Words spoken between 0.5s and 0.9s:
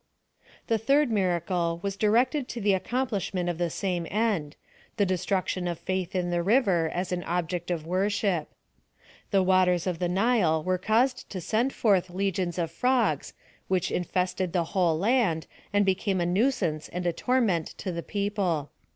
The